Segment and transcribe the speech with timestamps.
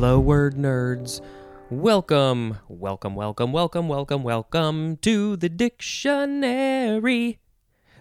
[0.00, 1.20] Hello, word nerds.
[1.68, 7.38] Welcome, welcome, welcome, welcome, welcome, welcome to the dictionary.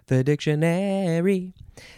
[0.07, 1.53] The dictionary.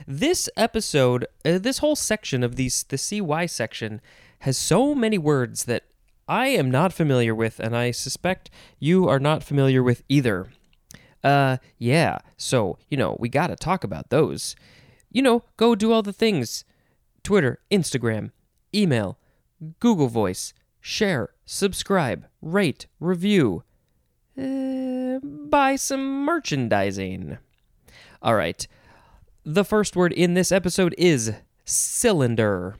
[0.07, 4.02] This episode, uh, this whole section of these, the CY section,
[4.39, 5.84] has so many words that
[6.27, 8.49] I am not familiar with, and I suspect
[8.79, 10.47] you are not familiar with either.
[11.23, 14.55] Uh, yeah, so, you know, we gotta talk about those.
[15.12, 16.65] You know, go do all the things
[17.21, 18.31] Twitter, Instagram,
[18.73, 19.20] email,
[19.79, 23.63] Google Voice, share, subscribe, rate, review,
[24.37, 27.37] uh, buy some merchandising.
[28.21, 28.67] All right.
[29.43, 31.34] The first word in this episode is
[31.65, 32.77] cylinder.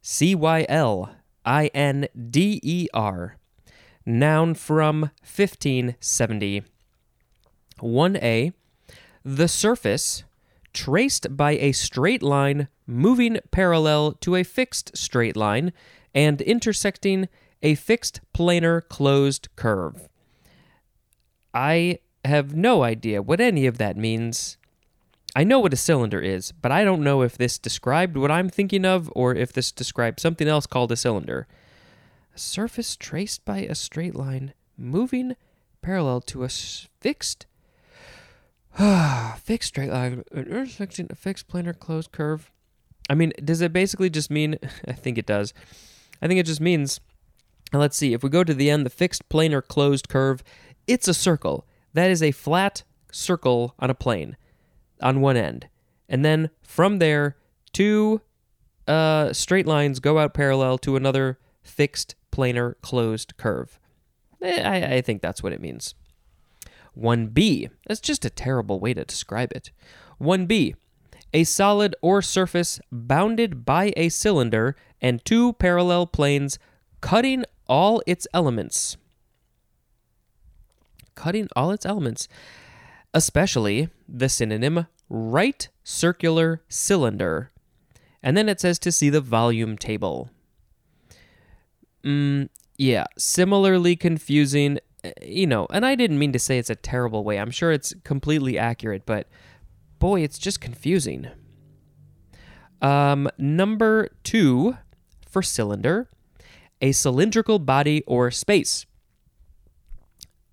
[0.00, 3.36] C Y L I N D E R.
[4.04, 6.64] Noun from 1570.
[7.80, 8.52] 1A.
[9.24, 10.24] The surface
[10.72, 15.72] traced by a straight line moving parallel to a fixed straight line
[16.14, 17.28] and intersecting
[17.62, 20.08] a fixed planar closed curve.
[21.54, 24.56] I have no idea what any of that means.
[25.34, 28.48] I know what a cylinder is, but I don't know if this described what I'm
[28.48, 31.46] thinking of or if this described something else called a cylinder.
[32.34, 35.36] A surface traced by a straight line moving
[35.80, 37.46] parallel to a fixed
[39.38, 42.50] fixed straight line intersecting a fixed planar closed curve.
[43.10, 45.52] I mean, does it basically just mean I think it does.
[46.22, 47.00] I think it just means
[47.72, 50.42] let's see, if we go to the end, the fixed planar closed curve,
[50.86, 51.66] it's a circle.
[51.94, 54.36] That is a flat circle on a plane
[55.00, 55.68] on one end.
[56.08, 57.36] And then from there,
[57.72, 58.20] two
[58.86, 63.78] uh, straight lines go out parallel to another fixed planar closed curve.
[64.42, 65.94] Eh, I, I think that's what it means.
[66.98, 69.70] 1b, that's just a terrible way to describe it.
[70.20, 70.74] 1b,
[71.32, 76.58] a solid or surface bounded by a cylinder and two parallel planes
[77.02, 78.96] cutting all its elements.
[81.14, 82.28] Cutting all its elements,
[83.12, 87.50] especially the synonym right circular cylinder.
[88.22, 90.30] And then it says to see the volume table.
[92.04, 92.48] Mm,
[92.78, 97.24] yeah, similarly confusing, eh, you know, and I didn't mean to say it's a terrible
[97.24, 97.38] way.
[97.38, 99.28] I'm sure it's completely accurate, but
[99.98, 101.28] boy, it's just confusing.
[102.80, 104.76] Um, number two
[105.32, 106.08] for cylinder,
[106.80, 108.84] a cylindrical body or space.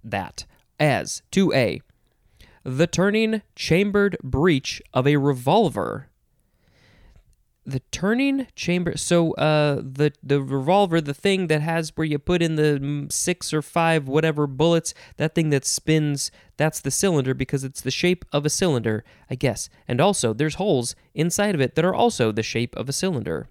[0.03, 0.45] That
[0.79, 1.81] as 2a,
[2.63, 6.07] the turning chambered breech of a revolver.
[7.65, 8.97] The turning chamber.
[8.97, 13.11] So, uh, the the revolver, the thing that has where you put in the mm,
[13.11, 17.91] six or five whatever bullets, that thing that spins, that's the cylinder because it's the
[17.91, 19.69] shape of a cylinder, I guess.
[19.87, 23.49] And also, there's holes inside of it that are also the shape of a cylinder.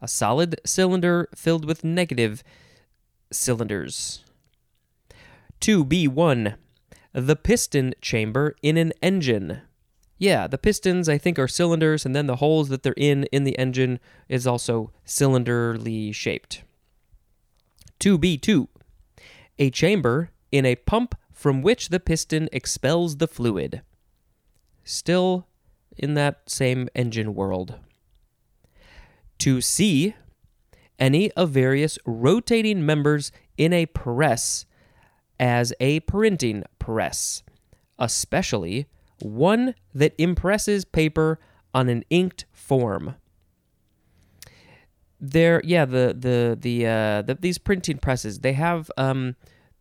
[0.00, 2.42] A solid cylinder filled with negative
[3.30, 4.24] cylinders.
[5.60, 6.54] 2B1
[7.12, 9.62] the piston chamber in an engine.
[10.18, 13.44] Yeah, the pistons I think are cylinders, and then the holes that they're in in
[13.44, 16.62] the engine is also cylinderly shaped.
[18.00, 18.68] 2B2.
[19.58, 23.82] A chamber in a pump from which the piston expels the fluid.
[24.84, 25.46] Still
[25.96, 27.76] in that same engine world.
[29.38, 30.14] 2C.
[30.98, 34.66] Any of various rotating members in a press
[35.38, 37.42] as a printing press,
[37.98, 38.86] especially
[39.20, 41.38] one that impresses paper
[41.74, 43.14] on an inked form.
[45.20, 49.34] There, yeah, the the the, uh, the these printing presses they have um,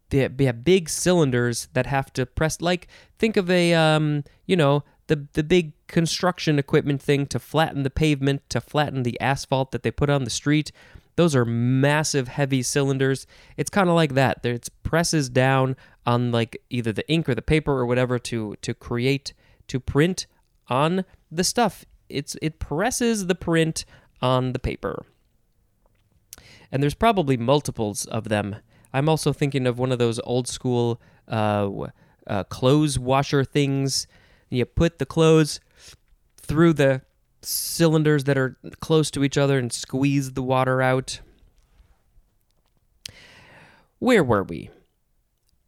[0.09, 2.59] they have big cylinders that have to press.
[2.59, 2.87] Like
[3.19, 7.89] think of a um, you know the the big construction equipment thing to flatten the
[7.89, 10.71] pavement to flatten the asphalt that they put on the street.
[11.15, 13.25] Those are massive, heavy cylinders.
[13.57, 14.45] It's kind of like that.
[14.45, 15.75] It presses down
[16.05, 19.33] on like either the ink or the paper or whatever to to create
[19.67, 20.27] to print
[20.69, 21.85] on the stuff.
[22.09, 23.85] It's it presses the print
[24.21, 25.05] on the paper.
[26.71, 28.57] And there's probably multiples of them.
[28.93, 31.69] I'm also thinking of one of those old school uh,
[32.25, 34.07] uh, clothes washer things.
[34.49, 35.59] You put the clothes
[36.47, 37.01] through the
[37.41, 41.19] cylinders that are close to each other and squeeze the water out.
[43.99, 44.69] Where were we?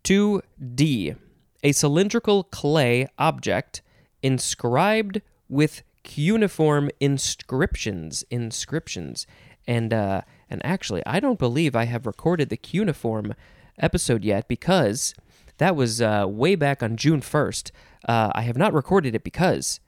[0.04, 1.16] 2D.
[1.64, 3.82] A cylindrical clay object
[4.22, 8.24] inscribed with cuneiform inscriptions.
[8.30, 9.28] Inscriptions.
[9.68, 13.36] And, uh, and actually, I don't believe I have recorded the cuneiform
[13.78, 15.14] episode yet because
[15.58, 17.72] that was uh, way back on June 1st.
[18.08, 19.80] Uh, I have not recorded it because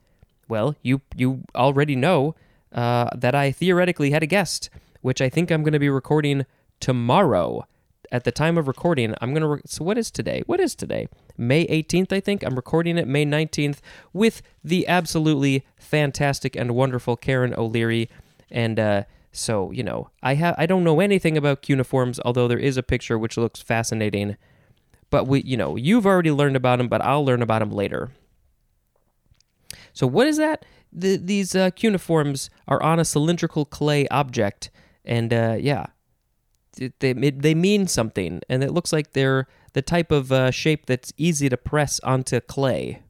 [0.48, 2.34] well, you you already know
[2.72, 4.70] uh, that I theoretically had a guest
[5.02, 6.46] which I think I'm going to be recording
[6.80, 7.66] tomorrow.
[8.10, 9.48] At the time of recording, I'm going to.
[9.48, 10.42] Re- so, what is today?
[10.46, 11.08] What is today?
[11.36, 12.42] May 18th, I think.
[12.42, 13.78] I'm recording it May 19th
[14.12, 18.10] with the absolutely fantastic and wonderful Karen O'Leary.
[18.50, 22.58] And, uh, so, you know, I have I don't know anything about cuneiforms, although there
[22.58, 24.36] is a picture which looks fascinating.
[25.08, 28.10] But we, you know, you've already learned about them, but I'll learn about them later.
[29.92, 30.64] So what is that?
[30.92, 34.70] The, these uh, cuneiforms are on a cylindrical clay object,
[35.04, 35.86] and uh, yeah,
[37.00, 41.12] they they mean something, and it looks like they're the type of uh, shape that's
[41.16, 43.02] easy to press onto clay.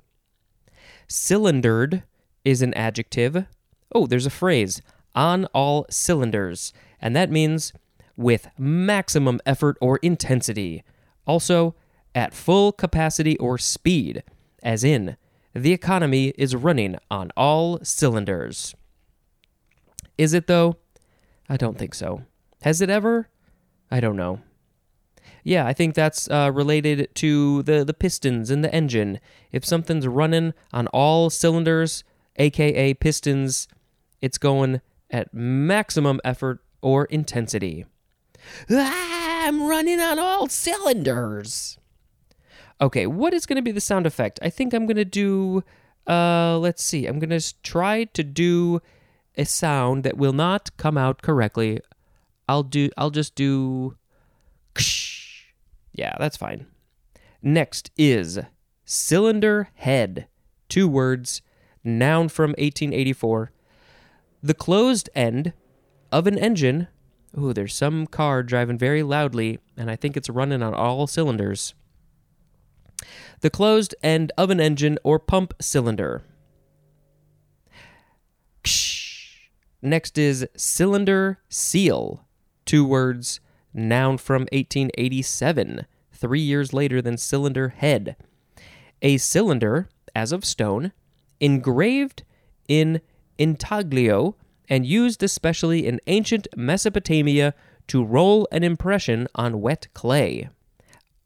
[1.08, 2.04] Cylindered
[2.44, 3.46] is an adjective.
[3.94, 4.80] Oh, there's a phrase
[5.14, 7.72] on all cylinders, and that means
[8.16, 10.82] with maximum effort or intensity.
[11.26, 11.74] Also,
[12.14, 14.22] at full capacity or speed,
[14.62, 15.16] as in,
[15.54, 18.74] the economy is running on all cylinders.
[20.18, 20.76] Is it, though?
[21.48, 22.22] I don't think so.
[22.62, 23.28] Has it ever?
[23.90, 24.40] I don't know.
[25.44, 29.18] Yeah, I think that's uh, related to the, the pistons in the engine.
[29.50, 32.04] If something's running on all cylinders,
[32.36, 33.66] aka pistons,
[34.20, 37.84] it's going at maximum effort or intensity.
[38.70, 41.78] I'm running on all cylinders.
[42.82, 44.40] Okay, what is going to be the sound effect?
[44.42, 45.62] I think I'm going to do,
[46.06, 48.82] uh, let's see, I'm going to try to do
[49.36, 51.80] a sound that will not come out correctly.
[52.48, 53.96] I'll do, I'll just do,
[55.94, 56.66] yeah, that's fine.
[57.40, 58.40] Next is
[58.84, 60.26] cylinder head.
[60.68, 61.40] Two words,
[61.84, 63.52] noun from 1884
[64.42, 65.52] the closed end
[66.10, 66.88] of an engine.
[67.38, 71.74] Ooh, there's some car driving very loudly, and I think it's running on all cylinders.
[73.42, 76.22] The closed end of an engine or pump cylinder.
[79.82, 82.24] Next is cylinder seal.
[82.64, 83.40] Two words,
[83.74, 88.14] noun from 1887, three years later than cylinder head.
[89.02, 90.92] A cylinder, as of stone,
[91.40, 92.22] engraved
[92.68, 93.00] in
[93.38, 94.36] intaglio
[94.68, 97.54] and used especially in ancient Mesopotamia
[97.88, 100.48] to roll an impression on wet clay.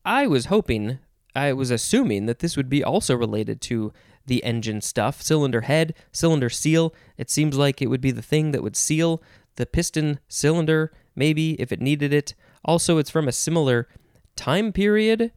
[0.03, 0.99] I was hoping,
[1.37, 3.93] I was assuming that this would be also related to
[4.27, 6.95] the engine stuff cylinder head, cylinder seal.
[7.17, 9.23] It seems like it would be the thing that would seal
[9.57, 12.35] the piston cylinder, maybe if it needed it.
[12.65, 13.89] Also, it's from a similar
[14.35, 15.31] time period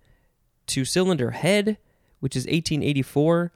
[0.68, 1.78] to cylinder head,
[2.20, 3.52] which is 1884.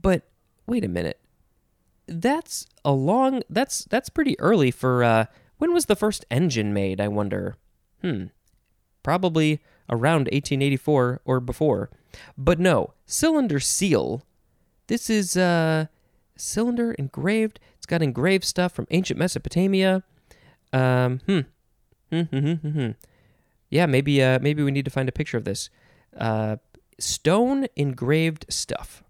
[0.00, 0.22] But
[0.66, 1.18] wait a minute
[2.06, 5.26] that's a long that's that's pretty early for uh
[5.58, 7.54] when was the first engine made, I wonder.
[8.00, 8.24] Hmm.
[9.04, 9.60] Probably
[9.92, 11.90] around 1884 or before.
[12.36, 14.22] But no, cylinder seal.
[14.88, 15.86] This is uh
[16.36, 17.60] cylinder engraved.
[17.76, 20.02] It's got engraved stuff from ancient Mesopotamia.
[20.72, 21.40] Um, hmm.
[22.10, 22.90] Hmm, hmm, hmm, hmm, hmm.
[23.70, 25.70] Yeah, maybe uh maybe we need to find a picture of this.
[26.16, 26.56] Uh
[26.98, 29.04] stone engraved stuff.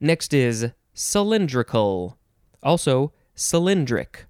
[0.00, 2.18] Next is cylindrical,
[2.62, 4.26] also cylindric.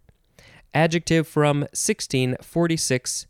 [0.74, 3.26] Adjective from 1646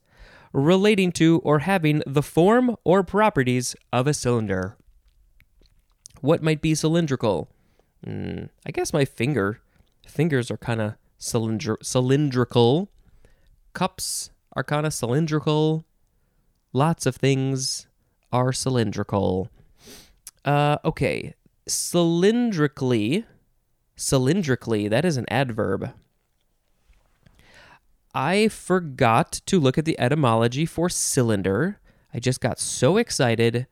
[0.52, 4.76] relating to or having the form or properties of a cylinder.
[6.20, 7.48] What might be cylindrical?
[8.06, 9.60] Mm, I guess my finger.
[10.06, 12.90] Fingers are kind of cylindri- cylindrical.
[13.72, 15.84] Cups are kind of cylindrical.
[16.72, 17.86] Lots of things
[18.32, 19.48] are cylindrical.
[20.44, 21.34] Uh, okay,
[21.68, 23.24] cylindrically,
[23.96, 25.92] cylindrically, that is an adverb.
[28.14, 31.80] I forgot to look at the etymology for cylinder.
[32.12, 33.66] I just got so excited.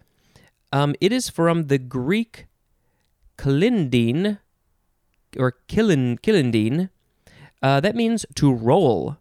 [0.73, 2.47] Um, it is from the Greek
[3.37, 4.39] kilindine
[5.39, 6.91] or kilin, kilindine.
[7.63, 9.19] Uh, that means to roll.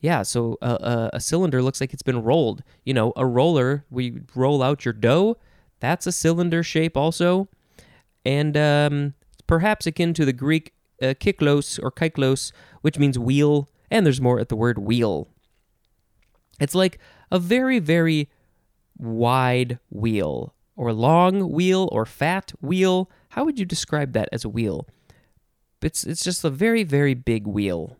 [0.00, 2.62] Yeah, so uh, uh, a cylinder looks like it's been rolled.
[2.84, 5.38] You know, a roller, we roll out your dough.
[5.80, 7.48] That's a cylinder shape also
[8.24, 9.14] and um,
[9.46, 14.48] perhaps akin to the Greek uh, or kyklos, which means wheel, and there's more at
[14.48, 15.28] the word wheel.
[16.58, 16.98] It's like
[17.30, 18.30] a very, very
[18.96, 23.10] wide wheel, or long wheel, or fat wheel.
[23.30, 24.88] How would you describe that as a wheel?
[25.82, 27.98] It's, it's just a very, very big wheel.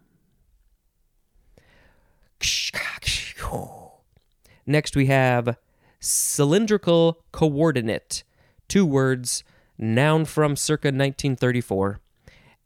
[4.64, 5.56] Next, we have
[6.00, 8.25] cylindrical coordinate.
[8.66, 9.44] Two words
[9.76, 12.00] noun from circa 1934,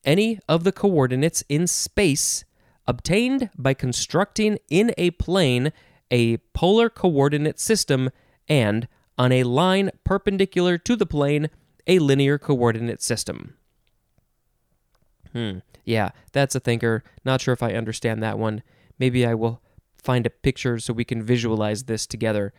[0.05, 2.45] any of the coordinates in space
[2.87, 5.73] obtained by constructing in a plane
[6.11, 8.11] a polar coordinate system
[8.49, 8.87] and
[9.19, 11.49] on a line perpendicular to the plane
[11.87, 13.55] a linear coordinate system.
[15.33, 15.59] Hmm.
[15.85, 17.05] Yeah, that's a thinker.
[17.25, 18.63] Not sure if I understand that one.
[18.99, 19.63] Maybe I will
[19.97, 22.53] find a picture so we can visualize this together.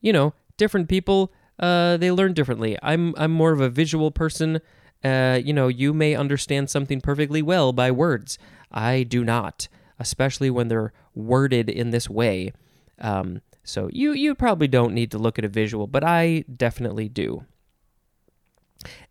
[0.00, 2.76] You know, different people, uh, they learn differently.
[2.82, 4.60] I'm I'm more of a visual person.
[5.02, 8.38] Uh, you know, you may understand something perfectly well by words.
[8.70, 12.52] I do not, especially when they're worded in this way.
[13.00, 17.08] Um, so you you probably don't need to look at a visual, but I definitely
[17.08, 17.44] do.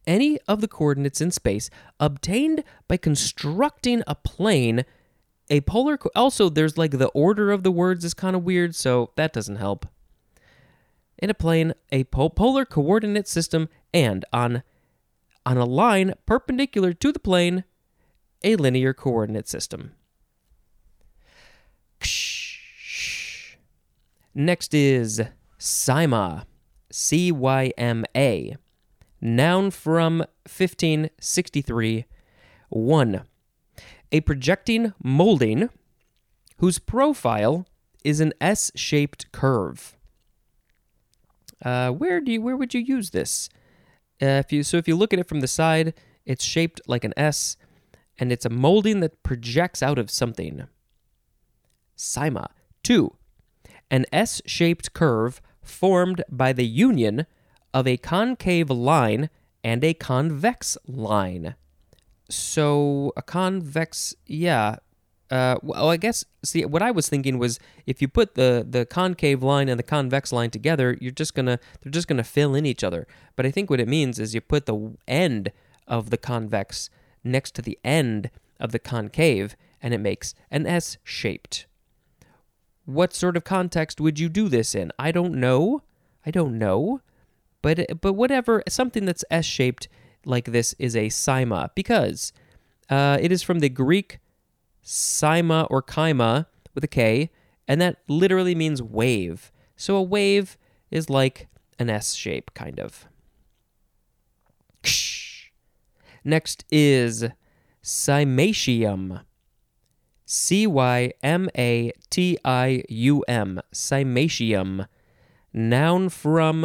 [0.06, 4.86] Any of the coordinates in space obtained by constructing a plane,
[5.50, 5.98] a polar.
[5.98, 9.34] Co- also, there's like the order of the words is kind of weird, so that
[9.34, 9.86] doesn't help.
[11.18, 14.64] In a plane, a po- polar coordinate system, and on
[15.46, 17.64] on a line perpendicular to the plane,
[18.48, 19.92] a linear coordinate system.
[24.34, 25.22] Next is
[25.60, 26.46] Cyma,
[26.90, 28.56] C Y M A.
[29.20, 32.06] Noun from 1563.
[32.70, 33.22] 1.
[34.14, 35.70] A projecting molding
[36.60, 37.66] whose profile
[38.06, 39.98] is an S shaped curve.
[41.66, 43.50] Uh, where do you, where would you use this?
[44.22, 45.94] Uh, if you so if you look at it from the side,
[46.26, 47.58] it's shaped like an S,
[48.20, 50.68] and it's a molding that projects out of something.
[51.98, 52.48] Cyma.
[52.84, 53.16] Two,
[53.90, 57.26] an S shaped curve formed by the union
[57.74, 59.30] of a concave line
[59.64, 61.56] and a convex line.
[62.30, 64.78] So, a convex, yeah.
[65.30, 68.86] Uh, well, I guess, see, what I was thinking was if you put the, the
[68.86, 72.66] concave line and the convex line together, you're just gonna, they're just gonna fill in
[72.66, 73.08] each other.
[73.36, 75.52] But I think what it means is you put the end
[75.88, 76.90] of the convex
[77.28, 78.30] next to the end
[78.60, 81.66] of the concave, and it makes an S shaped.
[82.86, 84.92] What sort of context would you do this in?
[84.98, 85.84] I don't know.
[86.26, 87.02] I don't know.
[87.62, 89.88] But but whatever, something that's S-shaped
[90.26, 92.32] like this is a cyma because
[92.90, 94.20] uh, it is from the Greek
[94.84, 97.30] cyma or chyma with a K,
[97.68, 99.52] and that literally means wave.
[99.76, 100.58] So a wave
[100.92, 101.48] is like
[101.80, 103.08] an S shape, kind of.
[106.28, 107.24] Next is
[107.82, 109.22] cymatium.
[110.26, 114.88] C Y M A T I U M, cymatium,
[115.54, 116.64] noun from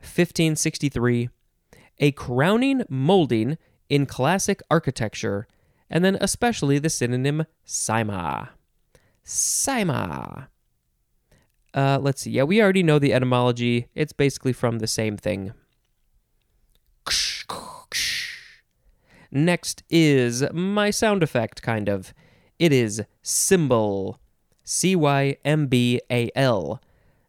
[0.00, 1.30] 1563,
[2.00, 3.56] a crowning molding
[3.88, 5.46] in classic architecture,
[5.88, 8.50] and then especially the synonym cyma.
[9.24, 10.48] Cyma.
[11.72, 12.30] Uh, let's see.
[12.30, 13.86] Yeah, we already know the etymology.
[13.94, 15.54] It's basically from the same thing.
[19.34, 22.12] Next is my sound effect, kind of.
[22.58, 24.20] It is cymbal.
[24.62, 26.80] C Y M B A L.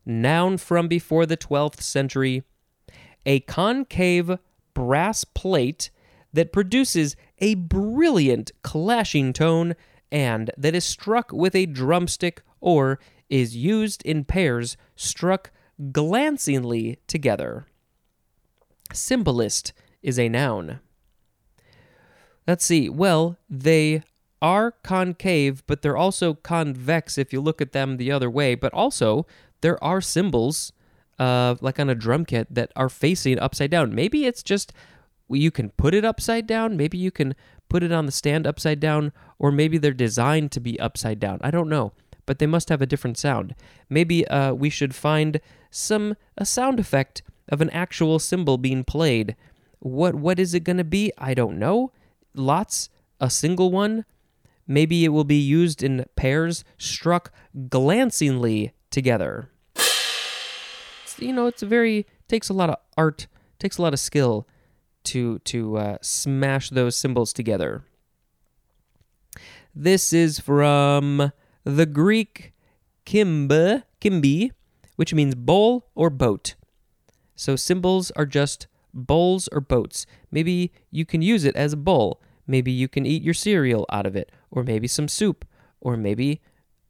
[0.05, 2.43] Noun from before the 12th century.
[3.25, 4.37] A concave
[4.73, 5.89] brass plate
[6.33, 9.75] that produces a brilliant clashing tone
[10.11, 15.51] and that is struck with a drumstick or is used in pairs struck
[15.91, 17.65] glancingly together.
[18.91, 20.81] Cymbalist is a noun.
[22.47, 22.89] Let's see.
[22.89, 24.03] Well, they
[24.41, 28.55] are concave, but they're also convex if you look at them the other way.
[28.55, 29.25] But also,
[29.61, 30.73] there are cymbals,
[31.17, 33.95] uh, like on a drum kit, that are facing upside down.
[33.95, 34.73] Maybe it's just
[35.29, 36.75] you can put it upside down.
[36.75, 37.35] Maybe you can
[37.69, 41.39] put it on the stand upside down, or maybe they're designed to be upside down.
[41.41, 41.93] I don't know,
[42.25, 43.55] but they must have a different sound.
[43.89, 45.39] Maybe uh, we should find
[45.71, 49.35] some a sound effect of an actual cymbal being played.
[49.79, 51.11] What what is it going to be?
[51.17, 51.91] I don't know.
[52.35, 54.05] Lots, a single one,
[54.67, 57.31] Maybe it will be used in pairs struck
[57.69, 59.49] glancingly together.
[61.17, 63.27] You know, it's a very takes a lot of art,
[63.59, 64.47] takes a lot of skill
[65.05, 67.83] to to uh, smash those cymbals together.
[69.75, 71.31] This is from
[71.63, 72.53] the Greek
[73.05, 74.51] kimbe, kimbi,
[74.95, 76.55] which means bowl or boat.
[77.35, 80.05] So cymbals are just bowls or boats.
[80.31, 82.21] Maybe you can use it as a bowl.
[82.45, 85.45] Maybe you can eat your cereal out of it, or maybe some soup,
[85.79, 86.41] or maybe,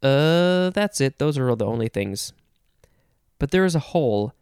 [0.01, 1.19] uh, that's it.
[1.19, 2.33] Those are all the only things.
[3.39, 4.33] But there is a hole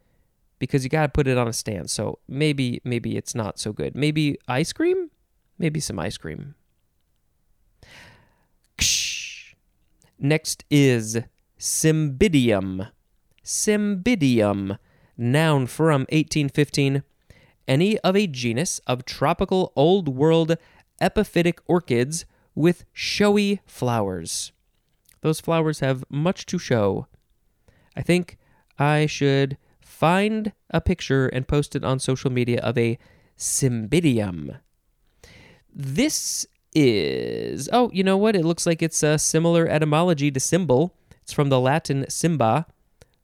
[0.60, 1.90] because you got to put it on a stand.
[1.90, 3.96] So maybe, maybe it's not so good.
[3.96, 5.10] Maybe ice cream?
[5.58, 6.56] Maybe some ice cream.
[10.20, 11.18] Next is
[11.60, 12.92] cymbidium.
[13.44, 14.78] Cymbidium,
[15.18, 17.04] noun from 1815
[17.72, 20.58] any of a genus of tropical old world
[21.02, 24.52] epiphytic orchids with showy flowers.
[25.22, 27.08] Those flowers have much to show.
[27.96, 28.38] I think
[28.78, 33.00] I should find a picture and post it on social media of a
[33.38, 34.60] cymbidium.
[35.74, 38.36] This is oh, you know what?
[38.36, 40.94] It looks like it's a similar etymology to cymbal.
[41.22, 42.66] It's from the Latin cymba,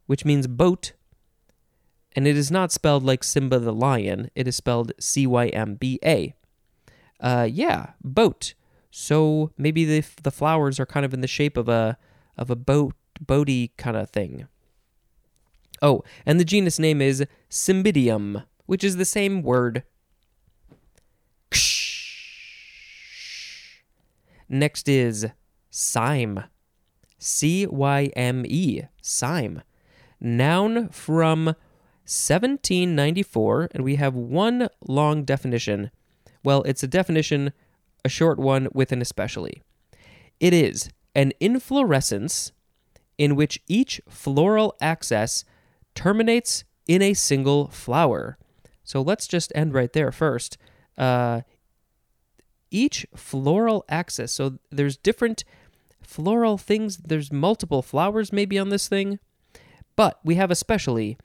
[0.05, 0.93] which means boat,
[2.17, 4.31] and it is not spelled like Simba the lion.
[4.33, 6.33] It is spelled C Y M B A.
[7.19, 8.55] Uh, yeah, boat.
[8.89, 11.99] So maybe the the flowers are kind of in the shape of a
[12.35, 14.47] of a boat boaty kind of thing.
[15.79, 19.83] Oh, and the genus name is Cymbidium, which is the same word.
[24.49, 25.27] Next is
[25.71, 26.45] cyme.
[27.19, 28.85] C Y M E.
[29.03, 29.61] Cyme.
[30.19, 31.53] Noun from
[32.07, 35.91] 1794, and we have one long definition.
[36.43, 37.51] Well, it's a definition,
[38.05, 39.61] a short one with an especially.
[40.39, 42.53] It is an inflorescence
[43.17, 45.43] in which each floral axis
[45.95, 48.37] terminates in a single flower.
[48.83, 50.57] So let's just end right there first.
[50.97, 51.41] Uh,
[52.71, 55.43] each floral axis, so there's different
[56.01, 59.19] floral things, there's multiple flowers maybe on this thing,
[59.95, 61.17] but we have especially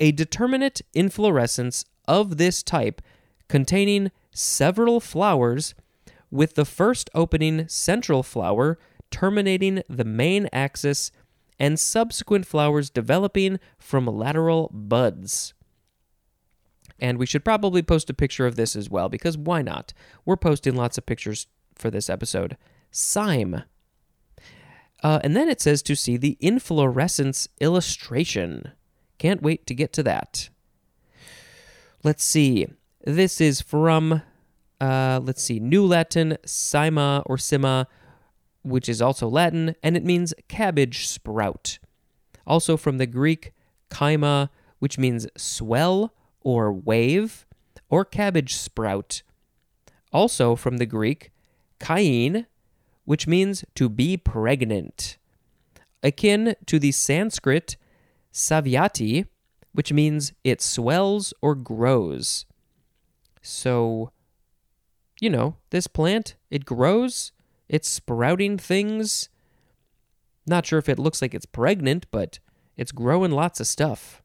[0.00, 3.00] a determinate inflorescence of this type
[3.48, 5.74] containing several flowers
[6.30, 8.78] with the first opening central flower
[9.10, 11.12] terminating the main axis
[11.58, 15.54] and subsequent flowers developing from lateral buds.
[16.98, 19.92] And we should probably post a picture of this as well, because why not?
[20.24, 22.56] We're posting lots of pictures for this episode.
[22.92, 23.64] Cyme.
[25.02, 28.72] Uh, and then it says to see the inflorescence illustration.
[29.18, 30.48] Can't wait to get to that.
[32.02, 32.66] Let's see.
[33.04, 34.22] This is from,
[34.80, 37.86] uh, let's see, New Latin, cyma or sima,
[38.62, 41.78] which is also Latin, and it means cabbage sprout.
[42.46, 43.52] Also from the Greek,
[43.90, 47.46] kaima, which means swell or wave,
[47.88, 49.22] or cabbage sprout.
[50.12, 51.30] Also from the Greek,
[51.78, 52.46] kain,
[53.04, 55.18] which means to be pregnant.
[56.02, 57.76] Akin to the Sanskrit
[58.34, 59.26] savyati,
[59.72, 62.44] which means it swells or grows.
[63.40, 64.10] So,
[65.20, 67.32] you know, this plant, it grows
[67.68, 69.28] it's sprouting things.
[70.46, 72.38] Not sure if it looks like it's pregnant, but
[72.76, 74.22] it's growing lots of stuff.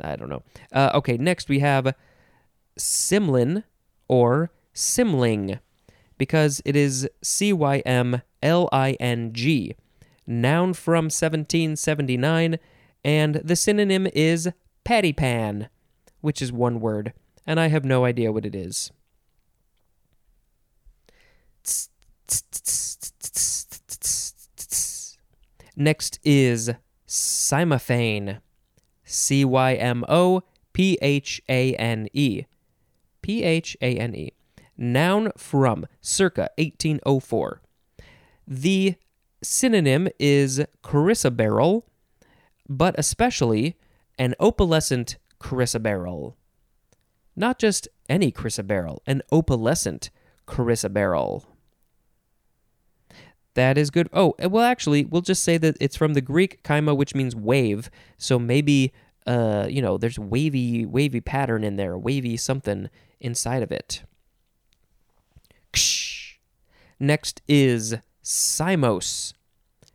[0.00, 0.42] I don't know.
[0.72, 1.94] Uh, okay, next we have
[2.78, 3.64] cymlin
[4.08, 5.58] or Cymling
[6.18, 9.76] because it is C Y M L I N G,
[10.26, 12.58] noun from 1779,
[13.04, 14.50] and the synonym is
[14.84, 15.68] patty pan,
[16.20, 17.12] which is one word
[17.46, 18.90] and I have no idea what it is.
[25.76, 26.72] Next is
[27.06, 28.40] cymophane.
[29.04, 32.44] C Y M O P H A N E.
[33.22, 34.32] P H A N E.
[34.76, 37.62] Noun from circa 1804.
[38.46, 38.94] The
[39.42, 41.82] synonym is carissa chrysoberyl,
[42.68, 43.76] but especially
[44.18, 46.34] an opalescent chrysoberyl.
[47.34, 50.10] Not just any chrysoberyl, an opalescent
[50.46, 51.44] carissa chrysoberyl.
[53.54, 54.08] That is good.
[54.12, 57.90] Oh, well, actually, we'll just say that it's from the Greek chyma, which means wave.
[58.18, 58.92] So maybe,
[59.26, 64.02] uh, you know, there's wavy, wavy pattern in there, wavy something inside of it.
[65.76, 66.38] Ksh.
[66.98, 69.34] Next is cymose.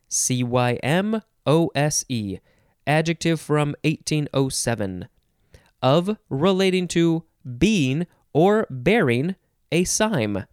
[0.08, 2.38] C Y M O S E.
[2.86, 5.08] Adjective from 1807.
[5.82, 7.24] Of relating to
[7.58, 9.36] being or bearing
[9.72, 10.46] a cyme,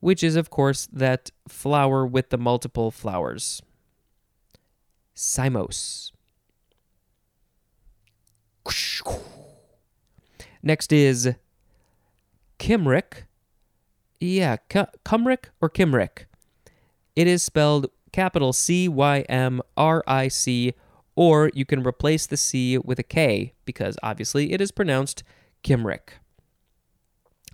[0.00, 3.62] which is, of course, that flower with the multiple flowers.
[5.16, 6.12] Cymose.
[10.62, 11.34] Next is
[12.58, 13.24] Kimric.
[14.20, 16.26] Yeah, Cymric or Kimric.
[17.16, 20.74] It is spelled capital C Y M R I C,
[21.16, 25.22] or you can replace the C with a K because obviously it is pronounced
[25.64, 26.18] Kimric.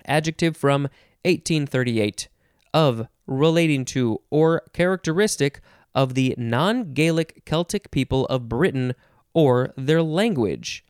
[0.06, 0.82] Adjective from
[1.24, 2.28] 1838
[2.74, 5.60] of relating to or characteristic
[5.94, 8.94] of the non Gaelic Celtic people of Britain
[9.32, 10.84] or their language.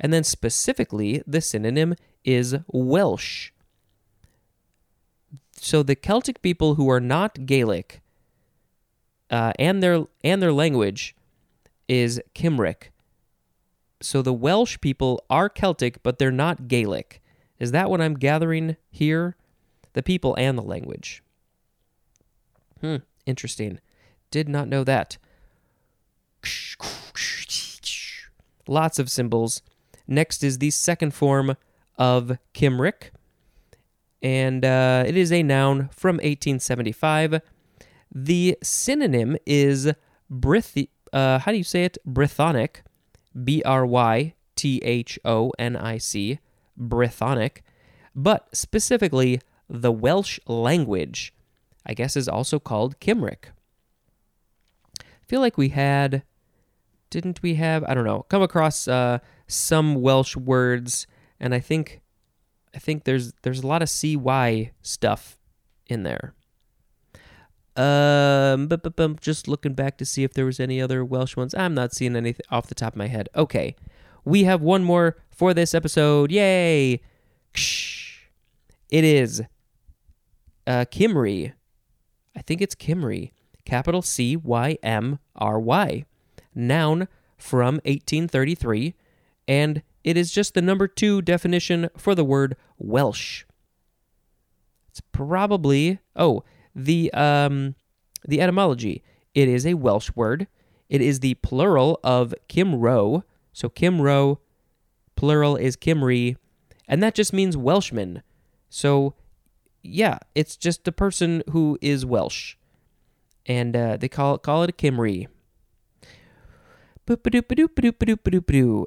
[0.00, 3.50] And then specifically, the synonym is Welsh.
[5.60, 8.00] So the Celtic people who are not Gaelic
[9.30, 11.14] uh, and their and their language
[11.88, 12.92] is Cymric
[14.00, 17.20] so the Welsh people are Celtic, but they're not Gaelic.
[17.58, 19.36] Is that what I'm gathering here?
[19.94, 21.22] The people and the language.
[22.80, 23.80] Hmm, interesting.
[24.30, 25.18] Did not know that.
[28.68, 29.62] Lots of symbols.
[30.06, 31.56] Next is the second form
[31.96, 33.10] of Kimrick,
[34.22, 37.40] and uh, it is a noun from 1875.
[38.14, 39.92] The synonym is
[40.30, 40.88] Bryth.
[41.12, 41.98] Uh, how do you say it?
[42.06, 42.82] Brythonic,
[43.44, 46.38] B R Y T H O N I C,
[46.78, 47.58] Brythonic,
[48.14, 51.32] but specifically the Welsh language.
[51.86, 53.46] I guess is also called Kimrick.
[55.00, 56.22] I feel like we had,
[57.08, 57.84] didn't we have?
[57.84, 58.26] I don't know.
[58.28, 61.06] Come across uh, some Welsh words,
[61.40, 62.00] and I think,
[62.74, 65.38] I think there's there's a lot of CY stuff
[65.86, 66.34] in there.
[67.76, 71.36] Um, but, but, but just looking back to see if there was any other Welsh
[71.36, 71.54] ones.
[71.54, 73.28] I'm not seeing anything off the top of my head.
[73.36, 73.76] Okay,
[74.24, 76.32] we have one more for this episode.
[76.32, 77.00] Yay!
[78.90, 79.42] It is
[80.66, 81.52] uh, Cymry.
[82.36, 83.32] I think it's Kimry.
[83.64, 86.04] Capital C Y M R Y.
[86.54, 88.94] Noun from 1833,
[89.46, 93.44] and it is just the number two definition for the word Welsh.
[94.88, 97.74] It's probably oh the um
[98.26, 99.02] the etymology.
[99.34, 100.46] It is a Welsh word.
[100.88, 103.22] It is the plural of Kimro.
[103.52, 104.38] So Kimro,
[105.16, 106.36] plural is Kimri,
[106.86, 108.22] and that just means Welshman.
[108.70, 109.14] So
[109.82, 112.56] yeah, it's just a person who is Welsh,
[113.46, 115.28] and uh, they call it call it a Cymry.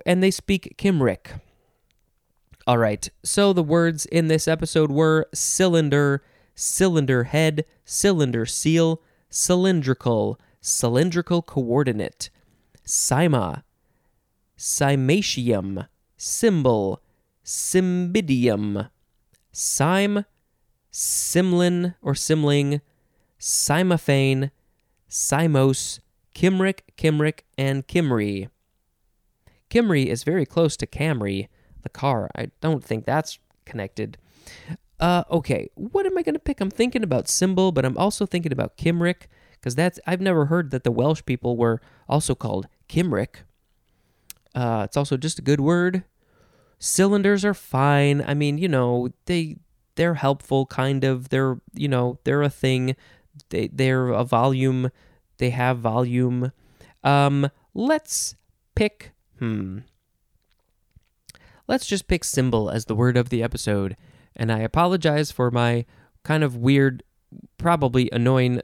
[0.05, 1.34] And they speak Cymric.
[2.67, 10.39] All right, so the words in this episode were cylinder, cylinder head, cylinder seal, cylindrical,
[10.62, 12.29] cylindrical coordinate,
[12.86, 13.63] cyma,
[14.57, 17.01] cymatium, cymbal,
[17.43, 18.89] cymbidium,
[19.51, 20.25] cyme,
[20.91, 22.81] Cymlin or Cymling,
[23.39, 24.51] Cymophane,
[25.10, 25.99] Cymose,
[26.36, 28.50] Kimrick, Kimrick, and Kimry.
[29.70, 31.48] Kimry is very close to Camry,
[31.84, 32.30] the car.
[32.36, 34.17] I don't think that's connected.
[35.00, 36.62] Uh, okay, what am I going to pick?
[36.62, 40.72] I'm thinking about cymbal, but I'm also thinking about Kimrick because that's I've never heard
[40.72, 43.44] that the Welsh people were also called Kimrick.
[44.54, 46.04] Uh, it's also just a good word.
[46.78, 48.24] Cylinders are fine.
[48.26, 49.58] I mean, you know, they
[49.96, 52.96] they're helpful kind of they're you know they're a thing
[53.50, 54.89] they they're a volume
[55.41, 56.51] they have volume
[57.04, 58.36] um let's
[58.75, 59.80] pick hmm
[61.67, 63.97] let's just pick cymbal as the word of the episode
[64.36, 65.84] and i apologize for my
[66.23, 67.01] kind of weird
[67.58, 68.62] probably annoying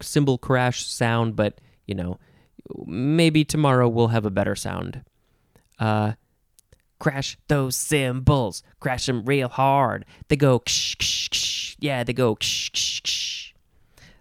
[0.00, 2.18] cymbal crash sound but you know
[2.84, 5.02] maybe tomorrow we'll have a better sound
[5.78, 6.12] uh
[6.98, 10.06] crash those cymbals, crash them real hard.
[10.28, 11.76] They go, ksh, ksh, ksh.
[11.78, 12.36] yeah, they go.
[12.36, 13.52] Ksh, ksh, ksh.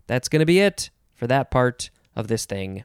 [0.07, 2.83] That's gonna be it for that part of this thing.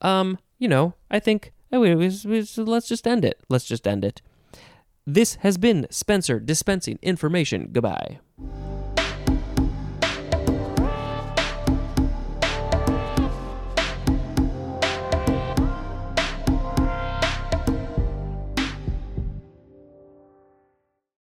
[0.00, 3.40] Um, you know, I think oh, let's just end it.
[3.48, 4.22] Let's just end it.
[5.06, 7.70] This has been Spencer dispensing information.
[7.72, 8.18] Goodbye.